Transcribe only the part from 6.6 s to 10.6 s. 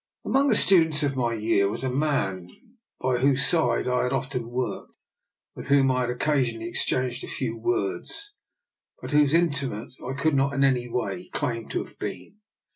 exchanged a few words, but whose intimate I could not